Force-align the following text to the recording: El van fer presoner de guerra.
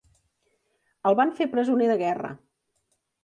El 1.09 1.17
van 1.19 1.33
fer 1.39 1.47
presoner 1.53 1.91
de 1.91 1.99
guerra. 2.01 2.31